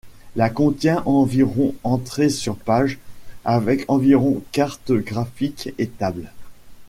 La 0.35 0.49
contient 0.49 1.03
environ 1.05 1.75
entrées 1.83 2.29
sur 2.31 2.55
pages, 2.55 2.97
avec 3.45 3.85
environ 3.87 4.41
cartes, 4.51 4.91
graphiques 4.93 5.75
et 5.77 5.85
tables. 5.89 6.31